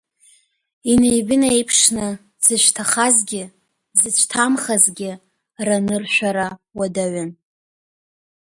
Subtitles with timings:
[0.91, 2.07] Инеибынеиԥшны
[2.39, 3.43] дзыцәҭахазгьы
[3.95, 5.11] дзыцәҭамхазгьы
[5.65, 7.31] раныршәара уадаҩын.